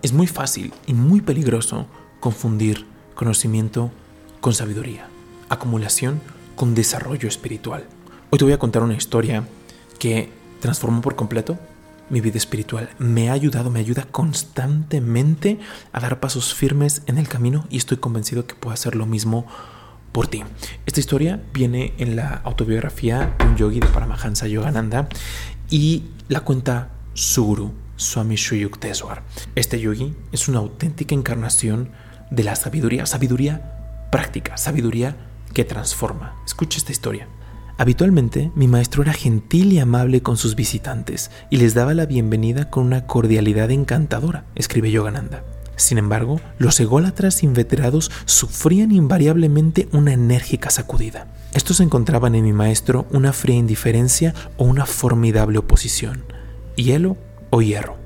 [0.00, 1.86] Es muy fácil y muy peligroso
[2.20, 2.86] confundir
[3.16, 3.90] conocimiento
[4.40, 5.08] con sabiduría,
[5.48, 6.20] acumulación
[6.54, 7.84] con desarrollo espiritual.
[8.30, 9.48] Hoy te voy a contar una historia
[9.98, 10.30] que
[10.60, 11.58] transformó por completo
[12.10, 12.90] mi vida espiritual.
[12.98, 15.58] Me ha ayudado, me ayuda constantemente
[15.92, 19.46] a dar pasos firmes en el camino y estoy convencido que puedo hacer lo mismo
[20.12, 20.44] por ti.
[20.86, 25.08] Esta historia viene en la autobiografía de un yogi de Paramahansa Yogananda
[25.70, 29.22] y la cuenta Suru Swami Shuyukteswar.
[29.54, 31.90] Este yogi es una auténtica encarnación
[32.30, 35.16] de la sabiduría, sabiduría práctica, sabiduría
[35.52, 36.36] que transforma.
[36.46, 37.28] Escucha esta historia.
[37.76, 42.70] Habitualmente, mi maestro era gentil y amable con sus visitantes y les daba la bienvenida
[42.70, 45.44] con una cordialidad encantadora, escribe Yogananda.
[45.76, 51.28] Sin embargo, los ególatras inveterados sufrían invariablemente una enérgica sacudida.
[51.52, 56.24] Estos encontraban en mi maestro una fría indiferencia o una formidable oposición,
[56.74, 57.16] hielo
[57.50, 57.96] o hierro.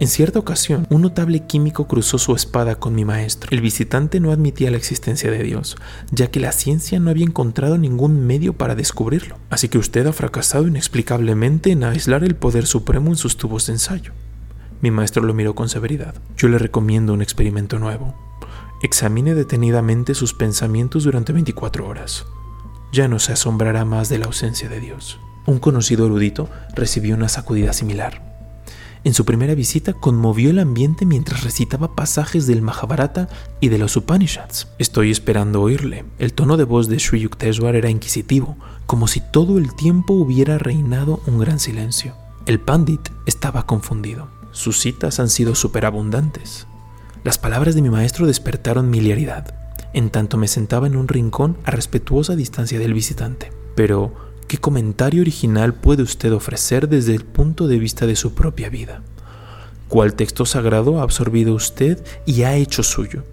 [0.00, 3.50] En cierta ocasión, un notable químico cruzó su espada con mi maestro.
[3.50, 5.76] El visitante no admitía la existencia de Dios,
[6.12, 9.38] ya que la ciencia no había encontrado ningún medio para descubrirlo.
[9.50, 13.72] Así que usted ha fracasado inexplicablemente en aislar el poder supremo en sus tubos de
[13.72, 14.12] ensayo.
[14.80, 16.14] Mi maestro lo miró con severidad.
[16.36, 18.14] Yo le recomiendo un experimento nuevo.
[18.84, 22.24] Examine detenidamente sus pensamientos durante 24 horas.
[22.92, 25.18] Ya no se asombrará más de la ausencia de Dios.
[25.46, 28.27] Un conocido erudito recibió una sacudida similar.
[29.08, 33.96] En su primera visita conmovió el ambiente mientras recitaba pasajes del Mahabharata y de los
[33.96, 34.68] Upanishads.
[34.78, 36.04] Estoy esperando oírle.
[36.18, 40.58] El tono de voz de Sri Yukteswar era inquisitivo, como si todo el tiempo hubiera
[40.58, 42.16] reinado un gran silencio.
[42.44, 44.28] El pandit estaba confundido.
[44.52, 46.66] Sus citas han sido superabundantes.
[47.24, 49.54] Las palabras de mi maestro despertaron mi hilaridad,
[49.94, 53.52] en tanto me sentaba en un rincón a respetuosa distancia del visitante.
[53.74, 54.12] Pero,
[54.48, 59.02] ¿qué comentario original puede usted ofrecer desde el punto de vista de su propia vida?
[59.88, 63.24] ¿Cuál texto sagrado ha absorbido usted y ha hecho suyo?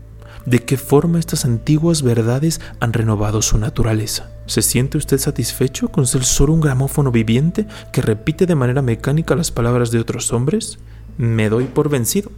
[0.46, 4.30] ¿De qué forma estas antiguas verdades han renovado su naturaleza?
[4.46, 9.36] ¿Se siente usted satisfecho con ser solo un gramófono viviente que repite de manera mecánica
[9.36, 10.78] las palabras de otros hombres?
[11.18, 12.32] me doy por vencido.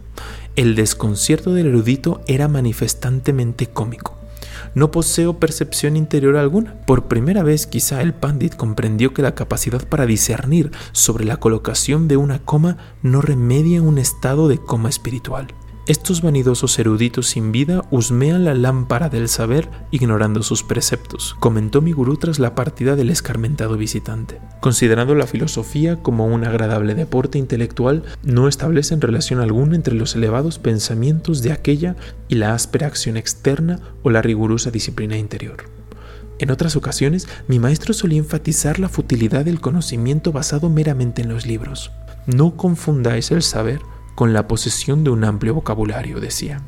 [0.56, 4.17] El desconcierto del erudito era manifestantemente cómico.
[4.74, 6.74] No poseo percepción interior alguna.
[6.86, 12.08] Por primera vez quizá el pandit comprendió que la capacidad para discernir sobre la colocación
[12.08, 15.48] de una coma no remedia un estado de coma espiritual.
[15.88, 21.92] Estos vanidosos eruditos sin vida husmean la lámpara del saber ignorando sus preceptos, comentó mi
[21.92, 24.38] gurú tras la partida del escarmentado visitante.
[24.60, 30.58] Considerando la filosofía como un agradable deporte intelectual, no establecen relación alguna entre los elevados
[30.58, 31.96] pensamientos de aquella
[32.28, 35.70] y la áspera acción externa o la rigurosa disciplina interior.
[36.38, 41.46] En otras ocasiones, mi maestro solía enfatizar la futilidad del conocimiento basado meramente en los
[41.46, 41.92] libros.
[42.26, 43.80] No confundáis el saber
[44.18, 46.60] con la posesión de un amplio vocabulario, decía.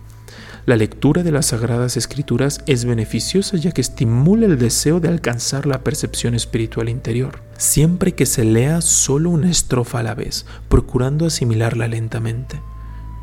[0.66, 5.66] La lectura de las Sagradas Escrituras es beneficiosa ya que estimula el deseo de alcanzar
[5.66, 11.26] la percepción espiritual interior, siempre que se lea solo una estrofa a la vez, procurando
[11.26, 12.62] asimilarla lentamente.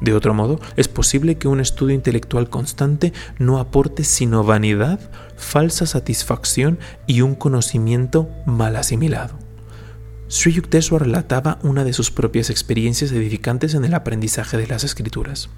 [0.02, 5.00] De otro modo, es posible que un estudio intelectual constante no aporte sino vanidad,
[5.38, 9.47] falsa satisfacción y un conocimiento mal asimilado.
[10.30, 15.50] Sri Yukteswar relataba una de sus propias experiencias edificantes en el aprendizaje de las escrituras.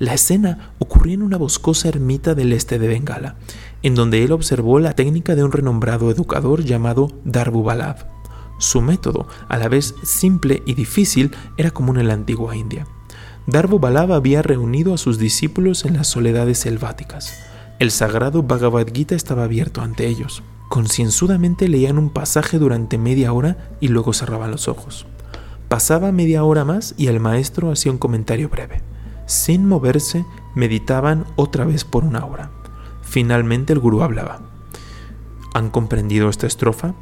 [0.00, 3.36] La escena ocurría en una boscosa ermita del este de Bengala,
[3.84, 8.08] en donde él observó la técnica de un renombrado educador llamado Darbu Balab.
[8.58, 12.88] Su método, a la vez simple y difícil, era común en la antigua India.
[13.46, 17.34] Darbu Balab había reunido a sus discípulos en las soledades selváticas.
[17.78, 20.42] El sagrado Bhagavad Gita estaba abierto ante ellos.
[20.72, 25.04] Concienzudamente leían un pasaje durante media hora y luego cerraban los ojos.
[25.68, 28.80] Pasaba media hora más y el maestro hacía un comentario breve.
[29.26, 30.24] Sin moverse,
[30.54, 32.50] meditaban otra vez por una hora.
[33.02, 34.40] Finalmente el gurú hablaba.
[35.52, 36.94] ¿Han comprendido esta estrofa?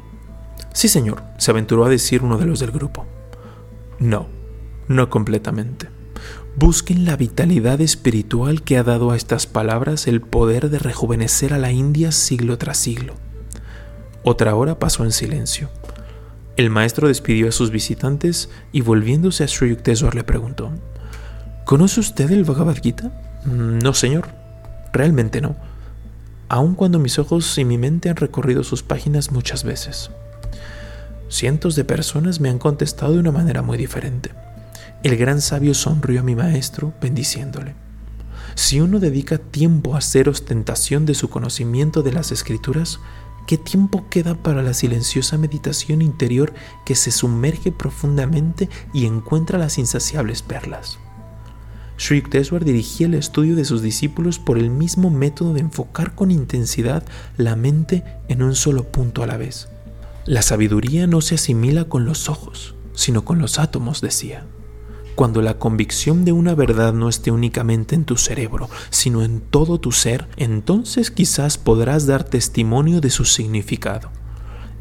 [0.73, 3.05] Sí, señor, se aventuró a decir uno de los del grupo.
[3.99, 4.27] No,
[4.89, 5.87] no completamente.
[6.57, 11.57] Busquen la vitalidad espiritual que ha dado a estas palabras el poder de rejuvenecer a
[11.57, 13.13] la India siglo tras siglo.
[14.23, 15.69] Otra hora pasó en silencio.
[16.55, 20.71] El maestro despidió a sus visitantes y volviéndose a Sri Yukteswar le preguntó,
[21.65, 23.11] ¿Conoce usted el Bhagavad Gita?
[23.45, 24.27] Mm, no, señor.
[24.93, 25.55] Realmente no.
[26.49, 30.11] Aun cuando mis ojos y mi mente han recorrido sus páginas muchas veces.
[31.29, 34.31] Cientos de personas me han contestado de una manera muy diferente.
[35.01, 37.73] El gran sabio sonrió a mi maestro, bendiciéndole.
[38.53, 42.99] Si uno dedica tiempo a hacer ostentación de su conocimiento de las escrituras,
[43.51, 46.53] ¿Qué tiempo queda para la silenciosa meditación interior
[46.85, 50.99] que se sumerge profundamente y encuentra las insaciables perlas?
[51.97, 56.31] Sri Yukteswar dirigía el estudio de sus discípulos por el mismo método de enfocar con
[56.31, 57.03] intensidad
[57.35, 59.67] la mente en un solo punto a la vez.
[60.25, 64.45] La sabiduría no se asimila con los ojos, sino con los átomos, decía.
[65.15, 69.79] Cuando la convicción de una verdad no esté únicamente en tu cerebro, sino en todo
[69.79, 74.09] tu ser, entonces quizás podrás dar testimonio de su significado.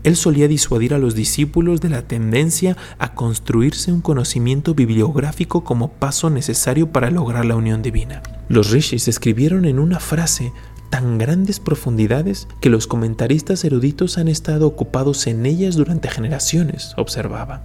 [0.02, 5.92] Él solía disuadir a los discípulos de la tendencia a construirse un conocimiento bibliográfico como
[5.92, 8.22] paso necesario para lograr la unión divina.
[8.48, 10.52] Los rishis escribieron en una frase
[10.88, 17.62] tan grandes profundidades que los comentaristas eruditos han estado ocupados en ellas durante generaciones, observaba.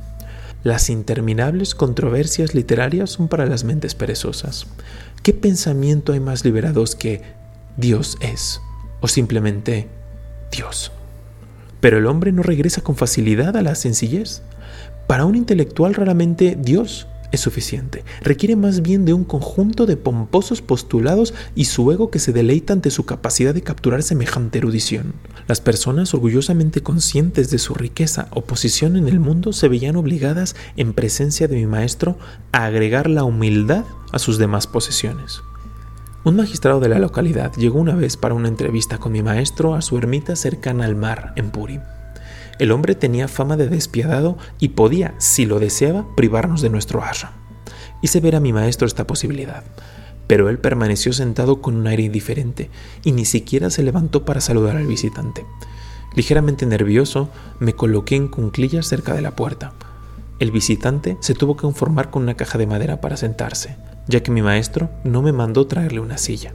[0.65, 4.65] Las interminables controversias literarias son para las mentes perezosas.
[5.21, 7.21] ¿Qué pensamiento hay más liberados que
[7.77, 8.62] Dios es?
[9.00, 9.88] O simplemente
[10.51, 10.91] Dios.
[11.81, 14.41] Pero el hombre no regresa con facilidad a la sencillez.
[15.06, 17.06] Para un intelectual raramente Dios
[17.36, 18.04] es suficiente.
[18.22, 22.74] Requiere más bien de un conjunto de pomposos postulados y su ego que se deleita
[22.74, 25.14] ante su capacidad de capturar semejante erudición.
[25.48, 30.56] Las personas orgullosamente conscientes de su riqueza o posición en el mundo se veían obligadas,
[30.76, 32.18] en presencia de mi maestro,
[32.52, 35.42] a agregar la humildad a sus demás posesiones.
[36.24, 39.84] Un magistrado de la localidad llegó una vez para una entrevista con mi maestro a
[39.84, 41.80] su ermita cercana al mar, en Puri.
[42.57, 47.34] El hombre tenía fama de despiadado y podía, si lo deseaba, privarnos de nuestro ashram.
[48.02, 49.63] Hice ver a mi maestro esta posibilidad,
[50.28, 52.69] pero él permaneció sentado con un aire indiferente
[53.04, 55.46] y ni siquiera se levantó para saludar al visitante.
[56.16, 57.30] Ligeramente nervioso,
[57.60, 59.74] me coloqué en cunclillas cerca de la puerta.
[60.40, 63.75] El visitante se tuvo que conformar con una caja de madera para sentarse,
[64.08, 66.54] ya que mi maestro no me mandó traerle una silla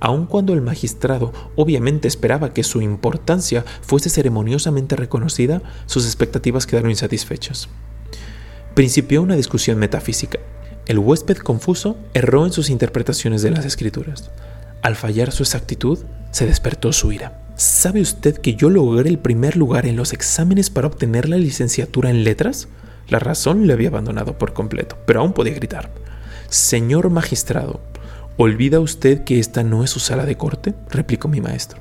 [0.00, 6.90] aun cuando el magistrado obviamente esperaba que su importancia fuese ceremoniosamente reconocida, sus expectativas quedaron
[6.90, 7.68] insatisfechas.
[8.74, 10.38] Principió una discusión metafísica.
[10.86, 14.30] El huésped confuso erró en sus interpretaciones de las escrituras.
[14.82, 15.98] Al fallar su exactitud,
[16.30, 17.42] se despertó su ira.
[17.56, 22.08] ¿Sabe usted que yo logré el primer lugar en los exámenes para obtener la licenciatura
[22.08, 22.68] en letras?
[23.08, 25.90] La razón le había abandonado por completo, pero aún podía gritar.
[26.48, 27.80] Señor magistrado,
[28.42, 30.72] ¿Olvida usted que esta no es su sala de corte?
[30.88, 31.78] replicó mi maestro.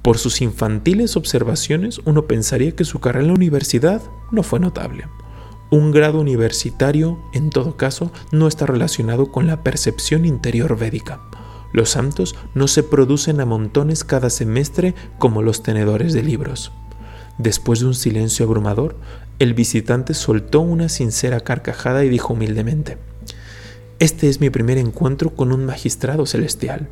[0.00, 4.00] Por sus infantiles observaciones, uno pensaría que su carrera en la universidad
[4.32, 5.04] no fue notable.
[5.70, 11.20] Un grado universitario, en todo caso, no está relacionado con la percepción interior védica.
[11.74, 16.72] Los santos no se producen a montones cada semestre como los tenedores de libros.
[17.36, 18.96] Después de un silencio abrumador,
[19.38, 22.96] el visitante soltó una sincera carcajada y dijo humildemente,
[23.98, 26.88] este es mi primer encuentro con un magistrado celestial.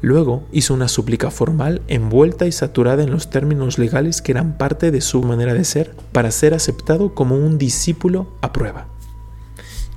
[0.00, 4.90] Luego hizo una súplica formal envuelta y saturada en los términos legales que eran parte
[4.90, 8.86] de su manera de ser para ser aceptado como un discípulo a prueba.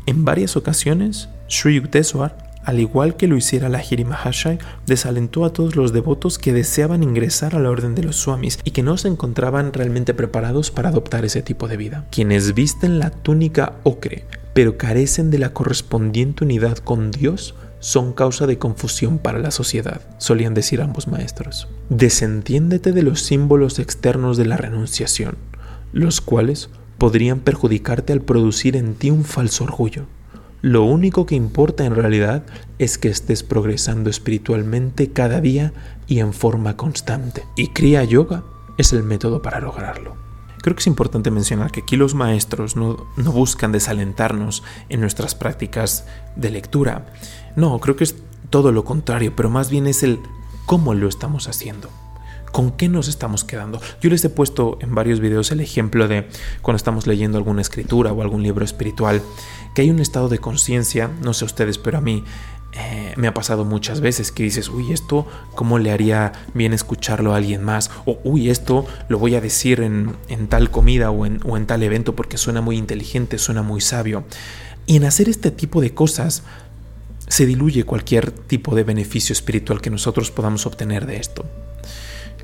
[0.07, 4.57] En varias ocasiones, Sri Yukteswar, al igual que lo hiciera la Hiri Mahashai,
[4.87, 8.71] desalentó a todos los devotos que deseaban ingresar a la orden de los Swamis y
[8.71, 12.05] que no se encontraban realmente preparados para adoptar ese tipo de vida.
[12.09, 18.45] Quienes visten la túnica ocre pero carecen de la correspondiente unidad con Dios, son causa
[18.45, 21.67] de confusión para la sociedad, solían decir ambos maestros.
[21.89, 25.35] Desentiéndete de los símbolos externos de la renunciación,
[25.91, 30.05] los cuales podrían perjudicarte al producir en ti un falso orgullo.
[30.61, 32.43] Lo único que importa en realidad
[32.77, 35.73] es que estés progresando espiritualmente cada día
[36.05, 37.43] y en forma constante.
[37.55, 38.43] Y Kriya Yoga
[38.77, 40.30] es el método para lograrlo.
[40.61, 46.05] Creo que es importante mencionar que aquí los maestros no, buscan desalentarnos en nuestras prácticas
[46.35, 47.07] de lectura.
[47.55, 48.15] No, creo que es
[48.49, 50.19] todo lo contrario, pero más bien es el
[50.65, 51.89] cómo lo estamos haciendo.
[52.51, 53.81] ¿Con qué nos estamos quedando?
[54.01, 56.27] Yo les he puesto en varios videos el ejemplo de
[56.61, 59.21] cuando estamos leyendo alguna escritura o algún libro espiritual,
[59.73, 62.25] que hay un estado de conciencia, no sé ustedes, pero a mí
[62.73, 67.33] eh, me ha pasado muchas veces que dices, uy, esto, ¿cómo le haría bien escucharlo
[67.33, 67.91] a alguien más?
[68.05, 70.15] O, uy, esto lo voy a decir en,
[70.47, 74.23] tal comida o en, o en tal evento porque suena muy inteligente, suena muy sabio.
[74.85, 76.43] Y en hacer este tipo de cosas
[77.27, 81.45] se diluye cualquier tipo de beneficio espiritual que nosotros podamos obtener de esto.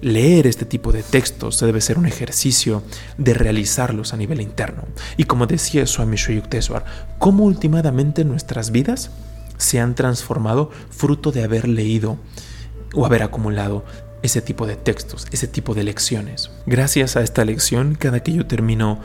[0.01, 2.83] Leer este tipo de textos debe ser un ejercicio
[3.17, 4.83] de realizarlos a nivel interno.
[5.15, 6.85] Y como decía Swami Shuyukteswar,
[7.17, 9.09] ¿cómo últimamente nuestras vidas
[9.57, 12.17] se han transformado fruto de haber leído
[12.93, 13.83] o haber acumulado
[14.23, 16.51] ese tipo de textos, ese tipo de lecciones.
[16.65, 18.99] Gracias a esta lección, cada que yo termino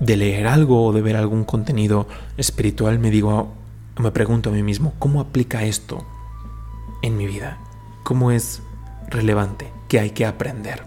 [0.00, 2.06] de leer algo o de ver algún contenido
[2.36, 3.52] espiritual, me digo,
[3.98, 6.04] me pregunto a mí mismo, ¿cómo aplica esto
[7.02, 7.58] en mi vida?
[8.02, 8.62] ¿Cómo es
[9.08, 9.72] relevante?
[9.88, 10.84] ¿Qué hay que aprender?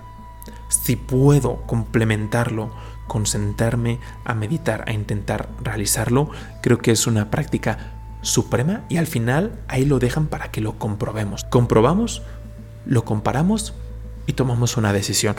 [0.69, 2.71] Si puedo complementarlo
[3.07, 6.29] con sentarme a meditar, a intentar realizarlo,
[6.61, 7.94] creo que es una práctica
[8.25, 11.43] suprema y al final ahí lo dejan para que lo comprobemos.
[11.45, 12.21] Comprobamos,
[12.85, 13.73] lo comparamos
[14.27, 15.35] y tomamos una decisión.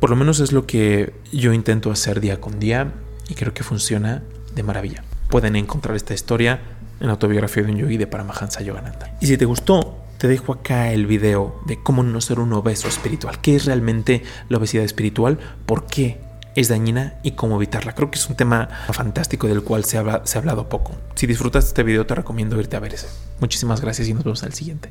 [0.00, 2.92] Por lo menos es lo que yo intento hacer día con día
[3.28, 4.22] y creo que funciona
[4.54, 5.04] de maravilla.
[5.30, 6.60] Pueden encontrar esta historia
[7.00, 9.16] en la autobiografía de un yogi de Paramahansa Yogananda.
[9.20, 12.88] Y si te gustó, te dejo acá el video de cómo no ser un obeso
[12.88, 13.40] espiritual.
[13.40, 15.38] ¿Qué es realmente la obesidad espiritual?
[15.66, 16.20] ¿Por qué
[16.56, 17.94] es dañina y cómo evitarla?
[17.94, 20.92] Creo que es un tema fantástico del cual se, se ha hablado poco.
[21.14, 23.08] Si disfrutas este video, te recomiendo irte a ver ese.
[23.40, 24.90] Muchísimas gracias y nos vemos al siguiente.